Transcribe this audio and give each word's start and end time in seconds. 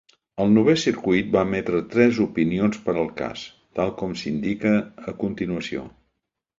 El 0.43 0.53
Novè 0.53 0.73
Circuit 0.83 1.29
va 1.35 1.43
emetre 1.49 1.83
tres 1.91 2.23
opinions 2.27 2.81
per 2.89 2.97
al 3.03 3.13
cas, 3.23 3.47
tal 3.79 3.95
com 4.03 4.19
s'indica 4.25 4.77
a 5.11 5.19
continuació. 5.25 5.91